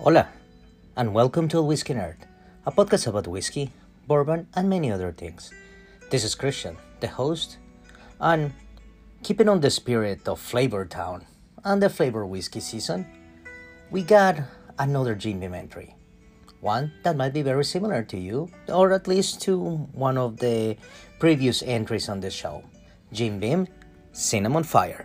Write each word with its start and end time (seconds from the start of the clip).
Hola, 0.00 0.28
and 0.96 1.12
welcome 1.12 1.46
to 1.48 1.60
Whiskey 1.60 1.92
Nerd, 1.92 2.16
a 2.64 2.72
podcast 2.72 3.06
about 3.06 3.26
whiskey, 3.26 3.70
bourbon, 4.08 4.48
and 4.54 4.66
many 4.66 4.90
other 4.90 5.12
things. 5.12 5.52
This 6.08 6.24
is 6.24 6.34
Christian, 6.34 6.78
the 7.00 7.06
host, 7.06 7.58
and 8.18 8.50
keeping 9.22 9.46
on 9.46 9.60
the 9.60 9.68
spirit 9.68 10.26
of 10.26 10.40
Flavor 10.40 10.86
Town 10.86 11.26
and 11.66 11.82
the 11.82 11.90
flavor 11.90 12.24
whiskey 12.24 12.60
season, 12.60 13.04
we 13.90 14.02
got 14.02 14.40
another 14.78 15.14
Jim 15.14 15.38
Beam 15.38 15.52
entry. 15.52 15.94
One 16.62 16.92
that 17.02 17.18
might 17.18 17.34
be 17.34 17.42
very 17.42 17.66
similar 17.66 18.02
to 18.04 18.16
you, 18.16 18.48
or 18.68 18.92
at 18.92 19.06
least 19.06 19.42
to 19.42 19.84
one 19.92 20.16
of 20.16 20.38
the 20.38 20.78
previous 21.18 21.62
entries 21.62 22.08
on 22.08 22.20
the 22.20 22.30
show. 22.30 22.64
Jim 23.12 23.38
Beam, 23.38 23.68
Cinnamon 24.12 24.64
Fire. 24.64 25.04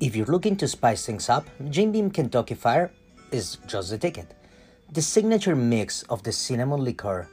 If 0.00 0.16
you're 0.16 0.24
looking 0.24 0.56
to 0.56 0.66
spice 0.66 1.04
things 1.04 1.28
up, 1.28 1.46
Jim 1.68 1.92
Beam 1.92 2.10
Kentucky 2.10 2.54
Fire 2.54 2.90
is 3.30 3.58
just 3.66 3.90
the 3.90 3.98
ticket. 3.98 4.32
The 4.90 5.02
signature 5.02 5.54
mix 5.54 6.04
of 6.04 6.22
the 6.22 6.32
cinnamon 6.32 6.82
liqueur 6.82 7.28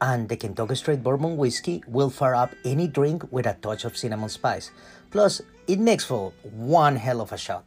and 0.00 0.26
the 0.26 0.38
Kentucky 0.38 0.74
Straight 0.76 1.02
Bourbon 1.02 1.36
whiskey 1.36 1.82
will 1.86 2.08
fire 2.08 2.34
up 2.34 2.54
any 2.64 2.88
drink 2.88 3.30
with 3.30 3.44
a 3.44 3.58
touch 3.60 3.84
of 3.84 3.94
cinnamon 3.94 4.30
spice. 4.30 4.70
Plus, 5.10 5.42
it 5.66 5.80
makes 5.80 6.02
for 6.02 6.32
one 6.42 6.96
hell 6.96 7.20
of 7.20 7.30
a 7.30 7.36
shot. 7.36 7.66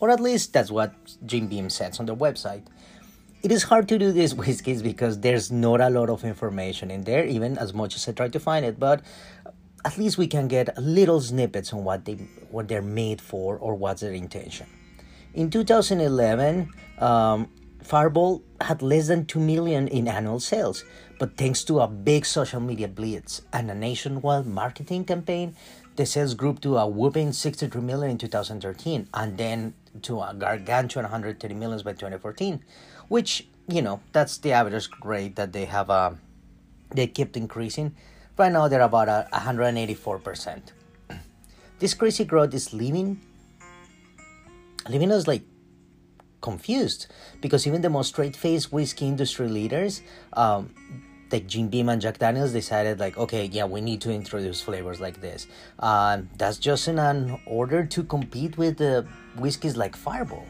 Or 0.00 0.10
at 0.10 0.18
least 0.18 0.52
that's 0.52 0.72
what 0.72 0.92
Jim 1.24 1.46
Beam 1.46 1.70
says 1.70 2.00
on 2.00 2.06
their 2.06 2.16
website. 2.16 2.64
It 3.44 3.52
is 3.52 3.62
hard 3.62 3.86
to 3.90 3.98
do 4.00 4.10
these 4.10 4.34
whiskeys 4.42 4.82
because 4.82 5.20
there's 5.20 5.52
not 5.52 5.80
a 5.80 5.90
lot 5.90 6.10
of 6.10 6.24
information 6.24 6.90
in 6.90 7.04
there, 7.04 7.24
even 7.24 7.56
as 7.56 7.72
much 7.72 7.94
as 7.94 8.08
I 8.08 8.12
try 8.12 8.28
to 8.30 8.40
find 8.40 8.66
it, 8.66 8.80
but 8.80 9.02
at 9.86 9.96
least 9.96 10.18
we 10.18 10.26
can 10.26 10.48
get 10.48 10.76
little 10.76 11.20
snippets 11.20 11.72
on 11.72 11.84
what 11.84 12.04
they 12.04 12.14
what 12.50 12.66
they're 12.66 12.82
made 12.82 13.20
for 13.20 13.56
or 13.58 13.72
what's 13.76 14.00
their 14.00 14.12
intention. 14.12 14.66
In 15.32 15.48
2011, 15.48 16.72
um, 16.98 17.48
Fireball 17.84 18.42
had 18.60 18.82
less 18.82 19.06
than 19.06 19.26
2 19.26 19.38
million 19.38 19.86
in 19.86 20.08
annual 20.08 20.40
sales, 20.40 20.84
but 21.20 21.36
thanks 21.36 21.62
to 21.64 21.78
a 21.80 21.86
big 21.86 22.26
social 22.26 22.58
media 22.58 22.88
blitz 22.88 23.42
and 23.52 23.70
a 23.70 23.74
nationwide 23.74 24.46
marketing 24.46 25.04
campaign, 25.04 25.54
the 25.94 26.04
sales 26.04 26.34
grew 26.34 26.54
to 26.54 26.78
a 26.78 26.86
whooping 26.86 27.32
63 27.32 27.80
million 27.80 28.10
in 28.10 28.18
2013 28.18 29.08
and 29.14 29.38
then 29.38 29.72
to 30.02 30.20
a 30.20 30.34
gargantuan 30.34 31.04
130 31.04 31.54
million 31.54 31.80
by 31.84 31.92
2014, 31.92 32.60
which, 33.06 33.46
you 33.68 33.82
know, 33.82 34.00
that's 34.10 34.38
the 34.38 34.50
average 34.50 34.88
rate 35.04 35.36
that 35.36 35.52
they 35.52 35.66
have 35.66 35.90
uh, 35.90 36.10
they 36.90 37.06
kept 37.06 37.36
increasing. 37.36 37.94
Right 38.36 38.52
now 38.52 38.68
they're 38.68 38.82
about 38.82 39.08
a 39.08 39.28
184%. 39.32 40.60
This 41.78 41.94
crazy 41.94 42.24
growth 42.24 42.52
is 42.54 42.72
leaving 42.72 43.20
leaving 44.88 45.10
us 45.10 45.26
like 45.26 45.42
confused. 46.40 47.06
Because 47.40 47.66
even 47.66 47.80
the 47.80 47.90
most 47.90 48.08
straight-faced 48.08 48.72
whiskey 48.72 49.06
industry 49.06 49.48
leaders 49.48 50.02
um, 50.34 50.70
like 51.32 51.46
Jim 51.46 51.68
Beam 51.68 51.88
and 51.88 52.00
Jack 52.00 52.18
Daniels 52.18 52.52
decided 52.52 53.00
like 53.00 53.18
okay 53.18 53.46
yeah 53.46 53.64
we 53.64 53.80
need 53.80 54.00
to 54.02 54.10
introduce 54.12 54.60
flavors 54.60 55.00
like 55.00 55.20
this. 55.20 55.46
Uh, 55.78 56.22
that's 56.36 56.58
just 56.58 56.88
in 56.88 56.98
an 56.98 57.40
order 57.46 57.84
to 57.84 58.04
compete 58.04 58.56
with 58.58 58.76
the 58.76 59.06
whiskeys 59.36 59.76
like 59.76 59.96
Fireball. 59.96 60.46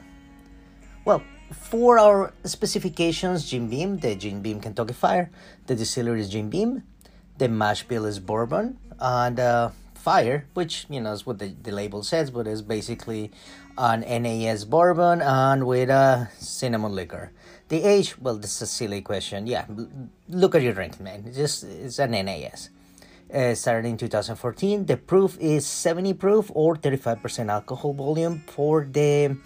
Well 1.05 1.23
for 1.53 1.99
our 1.99 2.35
specifications 2.45 3.49
Jim 3.49 3.69
Beam 3.71 3.99
the 3.99 4.17
Jim 4.17 4.43
Beam 4.43 4.61
Kentucky 4.61 4.95
Fire 4.95 5.31
the 5.67 5.77
distillery 5.77 6.21
is 6.21 6.29
Jim 6.29 6.51
Beam 6.51 6.83
the 7.39 7.49
mash 7.49 7.83
bill 7.85 8.05
is 8.05 8.19
bourbon 8.19 8.79
and 8.99 9.39
uh, 9.39 9.71
fire 9.95 10.47
which 10.55 10.87
you 10.89 11.01
know 11.01 11.13
is 11.13 11.27
what 11.27 11.39
the, 11.39 11.49
the 11.63 11.73
label 11.73 12.03
says 12.03 12.31
but 12.31 12.47
it's 12.47 12.63
basically 12.63 13.31
an 13.79 14.01
nas 14.23 14.65
bourbon 14.65 15.21
and 15.21 15.67
with 15.67 15.91
a 15.91 16.31
cinnamon 16.39 16.95
liquor. 16.95 17.33
The 17.69 17.83
age 17.83 18.19
well 18.19 18.37
this 18.37 18.55
is 18.57 18.63
a 18.63 18.67
silly 18.67 19.03
question. 19.03 19.47
Yeah 19.47 19.67
look 20.29 20.55
at 20.55 20.63
your 20.63 20.73
drink 20.73 21.01
man. 21.01 21.25
It's 21.27 21.37
just 21.37 21.65
it's 21.65 21.99
an 21.99 22.13
nas 22.13 22.71
uh, 23.35 23.55
started 23.55 23.89
in 23.89 23.97
2014 23.97 24.87
the 24.87 24.97
proof 24.97 25.37
is 25.41 25.67
70 25.67 26.15
proof 26.15 26.51
or 26.55 26.77
35% 26.77 27.51
alcohol 27.51 27.93
volume 27.93 28.43
for 28.47 28.85
the 28.85 29.37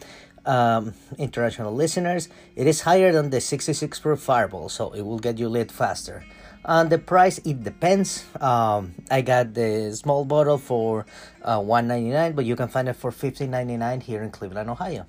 um, 0.45 0.95
international 1.19 1.75
listeners. 1.75 2.29
It 2.55 2.67
is 2.67 2.83
higher 2.83 3.13
than 3.13 3.31
the 3.31 3.41
66 3.41 3.99
proof 3.99 4.21
fireball 4.21 4.69
so 4.69 4.91
it 4.91 5.03
will 5.03 5.19
get 5.19 5.39
you 5.39 5.49
lit 5.49 5.73
faster 5.73 6.25
and 6.65 6.91
the 6.91 6.99
price 6.99 7.39
it 7.39 7.63
depends. 7.65 8.25
Um, 8.41 8.95
i 9.11 9.21
got 9.23 9.55
the 9.55 9.95
small 9.95 10.25
bottle 10.25 10.59
for 10.59 11.07
uh, 11.43 11.61
199 11.61 12.33
but 12.33 12.45
you 12.45 12.57
can 12.57 12.69
find 12.69 12.89
it 12.89 12.95
for 12.95 13.11
15.99 13.11 14.03
here 14.03 14.23
in 14.23 14.31
cleveland 14.31 14.71
ohio. 14.71 15.07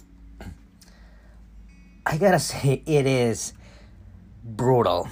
I 2.05 2.17
gotta 2.17 2.39
say 2.51 2.83
it 2.85 3.05
is 3.05 3.53
brutal. 4.43 5.07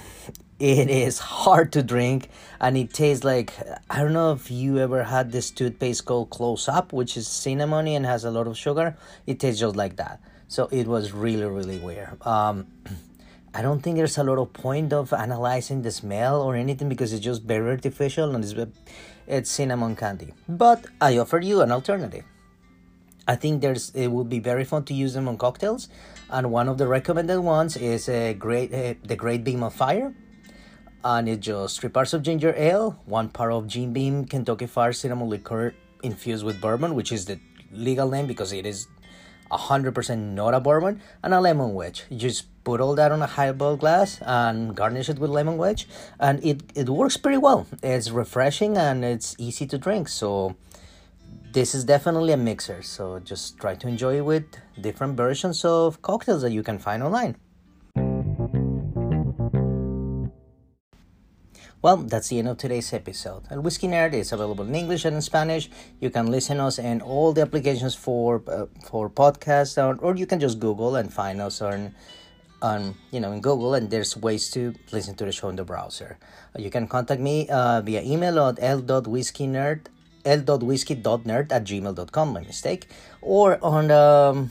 It 0.58 0.90
is 0.90 1.18
hard 1.18 1.72
to 1.72 1.82
drink 1.82 2.28
and 2.60 2.76
it 2.76 2.92
tastes 2.92 3.24
like 3.24 3.54
i 3.88 4.00
don't 4.00 4.12
know 4.12 4.32
if 4.32 4.50
you 4.50 4.76
ever 4.78 5.04
had 5.04 5.32
this 5.32 5.50
toothpaste 5.50 6.04
called 6.04 6.28
Close-Up 6.28 6.92
which 6.92 7.16
is 7.16 7.26
cinnamony 7.26 7.92
and 7.92 8.04
has 8.04 8.24
a 8.24 8.30
lot 8.30 8.46
of 8.46 8.56
sugar. 8.56 8.96
It 9.26 9.40
tastes 9.40 9.60
just 9.60 9.76
like 9.76 9.96
that. 9.96 10.20
So 10.48 10.68
it 10.70 10.86
was 10.86 11.12
really 11.12 11.44
really 11.44 11.78
weird. 11.78 12.20
Um, 12.26 12.66
I 13.52 13.62
don't 13.62 13.80
think 13.80 13.96
there's 13.96 14.16
a 14.18 14.24
lot 14.24 14.38
of 14.38 14.52
point 14.52 14.92
of 14.92 15.12
analyzing 15.12 15.82
the 15.82 15.90
smell 15.90 16.40
or 16.40 16.54
anything 16.54 16.88
because 16.88 17.12
it's 17.12 17.24
just 17.24 17.42
very 17.42 17.70
artificial 17.70 18.34
and 18.34 18.44
it's, 18.44 18.54
it's 19.26 19.50
cinnamon 19.50 19.96
candy. 19.96 20.32
But 20.48 20.86
I 21.00 21.18
offer 21.18 21.40
you 21.40 21.60
an 21.60 21.72
alternative. 21.72 22.24
I 23.26 23.36
think 23.36 23.60
there's 23.60 23.90
it 23.90 24.08
would 24.08 24.28
be 24.28 24.38
very 24.38 24.64
fun 24.64 24.84
to 24.84 24.94
use 24.94 25.14
them 25.14 25.28
on 25.28 25.36
cocktails, 25.36 25.88
and 26.30 26.50
one 26.50 26.68
of 26.68 26.78
the 26.78 26.88
recommended 26.88 27.40
ones 27.40 27.76
is 27.76 28.08
a 28.08 28.34
great 28.34 28.72
uh, 28.74 28.94
the 29.04 29.14
Great 29.14 29.44
Beam 29.44 29.62
of 29.62 29.72
Fire, 29.74 30.12
and 31.04 31.28
it's 31.28 31.46
just 31.46 31.80
three 31.80 31.90
parts 31.90 32.12
of 32.12 32.22
ginger 32.22 32.54
ale, 32.56 32.98
one 33.04 33.28
part 33.28 33.52
of 33.52 33.68
Jim 33.68 33.92
Beam 33.92 34.24
Kentucky 34.24 34.66
Fire 34.66 34.92
cinnamon 34.92 35.28
liqueur 35.28 35.74
infused 36.02 36.44
with 36.44 36.60
bourbon, 36.60 36.94
which 36.94 37.12
is 37.12 37.26
the 37.26 37.38
legal 37.70 38.10
name 38.10 38.26
because 38.26 38.52
it 38.52 38.66
is 38.66 38.88
100% 39.52 40.18
not 40.18 40.54
a 40.54 40.60
bourbon, 40.60 41.00
and 41.22 41.34
a 41.34 41.40
lemon 41.40 41.74
wedge. 41.74 42.04
You 42.10 42.18
just 42.18 42.46
put 42.64 42.80
all 42.80 42.94
that 42.94 43.12
on 43.12 43.22
a 43.22 43.26
highball 43.26 43.76
glass 43.76 44.20
and 44.22 44.74
garnish 44.74 45.08
it 45.08 45.18
with 45.18 45.30
lemon 45.30 45.56
wedge, 45.56 45.88
and 46.18 46.44
it, 46.44 46.62
it 46.74 46.88
works 46.88 47.16
pretty 47.16 47.38
well. 47.38 47.66
It's 47.82 48.10
refreshing 48.10 48.76
and 48.76 49.04
it's 49.04 49.34
easy 49.38 49.66
to 49.66 49.78
drink. 49.78 50.08
So, 50.08 50.56
this 51.52 51.74
is 51.74 51.84
definitely 51.84 52.32
a 52.32 52.36
mixer. 52.36 52.82
So, 52.82 53.18
just 53.18 53.58
try 53.58 53.74
to 53.76 53.88
enjoy 53.88 54.16
it 54.18 54.24
with 54.24 54.44
different 54.80 55.16
versions 55.16 55.64
of 55.64 56.02
cocktails 56.02 56.42
that 56.42 56.52
you 56.52 56.62
can 56.62 56.78
find 56.78 57.02
online. 57.02 57.36
Well, 61.82 61.96
that's 61.96 62.28
the 62.28 62.38
end 62.38 62.48
of 62.48 62.58
today's 62.58 62.92
episode. 62.92 63.44
El 63.50 63.62
Whiskey 63.62 63.88
Nerd 63.88 64.12
is 64.12 64.32
available 64.32 64.66
in 64.66 64.74
English 64.74 65.06
and 65.06 65.16
in 65.16 65.22
Spanish. 65.22 65.70
You 65.98 66.10
can 66.10 66.30
listen 66.30 66.60
us 66.60 66.78
in 66.78 67.00
all 67.00 67.32
the 67.32 67.40
applications 67.40 67.94
for 67.94 68.42
uh, 68.46 68.66
for 68.84 69.08
podcasts, 69.08 69.82
or, 69.82 69.96
or 70.04 70.14
you 70.14 70.26
can 70.26 70.40
just 70.40 70.60
Google 70.60 70.96
and 70.96 71.10
find 71.10 71.40
us 71.40 71.62
on 71.62 71.94
on 72.62 72.94
you 73.10 73.20
know 73.20 73.32
in 73.32 73.40
Google, 73.40 73.74
and 73.74 73.90
there's 73.90 74.16
ways 74.16 74.50
to 74.52 74.74
listen 74.92 75.14
to 75.16 75.24
the 75.24 75.32
show 75.32 75.48
in 75.48 75.56
the 75.56 75.64
browser. 75.64 76.18
Uh, 76.54 76.60
you 76.60 76.70
can 76.70 76.86
contact 76.86 77.20
me 77.20 77.48
uh, 77.48 77.80
via 77.80 78.02
email 78.02 78.38
at 78.46 78.58
l.whiskeynerd 78.60 79.86
l.whiskey.nerd 80.24 81.52
at 81.52 81.64
gmail.com, 81.64 82.32
my 82.32 82.40
mistake, 82.40 82.88
or 83.22 83.58
on 83.62 83.90
um, 83.90 84.50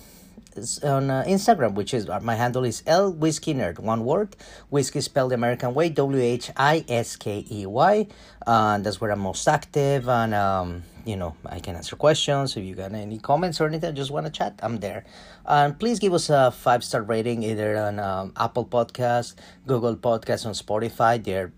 on 0.83 1.09
uh, 1.09 1.23
Instagram, 1.27 1.73
which 1.73 1.93
is 1.93 2.09
uh, 2.09 2.19
my 2.19 2.35
handle 2.35 2.63
is 2.63 2.83
L 2.85 3.11
Whiskey 3.11 3.53
Nerd, 3.53 3.79
one 3.79 4.03
word. 4.05 4.35
Whiskey 4.69 5.01
spelled 5.01 5.31
the 5.31 5.35
American 5.35 5.73
way, 5.73 5.89
W 5.89 6.21
H 6.21 6.51
I 6.57 6.83
S 6.87 7.15
K 7.15 7.45
E 7.49 7.65
Y. 7.65 8.07
That's 8.45 8.99
where 8.99 9.11
I'm 9.11 9.19
most 9.19 9.47
active, 9.47 10.09
and 10.09 10.33
um, 10.33 10.83
you 11.05 11.15
know 11.15 11.35
I 11.45 11.59
can 11.59 11.75
answer 11.75 11.95
questions. 11.95 12.57
If 12.57 12.63
you 12.63 12.75
got 12.75 12.93
any 12.93 13.19
comments 13.19 13.61
or 13.61 13.67
anything, 13.67 13.95
just 13.95 14.11
want 14.11 14.25
to 14.25 14.31
chat, 14.31 14.59
I'm 14.61 14.77
there. 14.77 15.05
And 15.45 15.79
please 15.79 15.99
give 15.99 16.13
us 16.13 16.29
a 16.29 16.51
five 16.51 16.83
star 16.83 17.03
rating 17.03 17.43
either 17.43 17.77
on 17.77 17.99
um, 17.99 18.33
Apple 18.37 18.65
Podcast, 18.65 19.35
Google 19.65 19.95
Podcast, 19.95 20.45
on 20.45 20.53
Spotify. 20.53 21.23
They're 21.23 21.51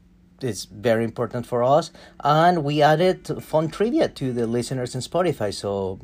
it's 0.44 0.66
very 0.66 1.04
important 1.04 1.46
for 1.46 1.64
us 1.64 1.92
and 2.24 2.64
we 2.64 2.82
added 2.82 3.28
fun 3.44 3.70
trivia 3.70 4.08
to 4.08 4.34
the 4.34 4.48
listeners 4.48 4.96
in 4.96 5.02
spotify 5.02 5.54
so 5.54 6.00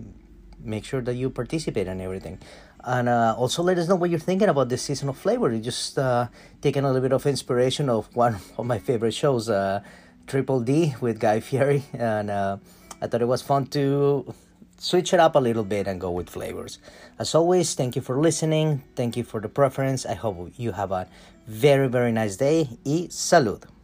make 0.60 0.84
sure 0.86 1.02
that 1.02 1.16
you 1.16 1.30
participate 1.30 1.88
in 1.88 2.02
everything 2.02 2.40
and 2.88 3.10
uh, 3.10 3.36
also 3.38 3.62
let 3.62 3.78
us 3.78 3.88
know 3.88 3.96
what 3.96 4.10
you're 4.10 4.18
thinking 4.20 4.50
about 4.50 4.70
this 4.70 4.82
season 4.82 5.10
of 5.10 5.18
flavor 5.18 5.52
you 5.54 5.60
just 5.60 6.00
uh, 6.00 6.28
taking 6.62 6.84
a 6.84 6.88
little 6.88 7.02
bit 7.02 7.14
of 7.14 7.26
inspiration 7.26 7.90
of 7.90 8.08
one 8.16 8.38
of 8.58 8.66
my 8.66 8.80
favorite 8.80 9.14
shows 9.14 9.50
uh, 9.50 9.82
triple 10.26 10.60
d 10.60 10.96
with 11.02 11.20
guy 11.20 11.40
fieri 11.40 11.84
and 11.94 12.32
uh, 12.32 12.58
i 13.02 13.08
thought 13.08 13.22
it 13.22 13.28
was 13.28 13.42
fun 13.42 13.66
to 13.68 14.34
switch 14.80 15.14
it 15.14 15.20
up 15.20 15.36
a 15.36 15.40
little 15.40 15.64
bit 15.64 15.88
and 15.88 16.00
go 16.00 16.12
with 16.12 16.30
flavors. 16.30 16.80
As 17.20 17.34
always, 17.36 17.74
thank 17.74 17.96
you 17.96 18.02
for 18.02 18.20
listening. 18.20 18.84
Thank 18.96 19.18
you 19.18 19.24
for 19.24 19.42
the 19.42 19.50
preference. 19.50 20.06
I 20.06 20.14
hope 20.14 20.54
you 20.58 20.72
have 20.72 20.92
a 20.92 21.08
very, 21.48 21.88
very 21.88 22.12
nice 22.12 22.38
day. 22.38 22.70
Y 22.86 23.08
salud. 23.10 23.77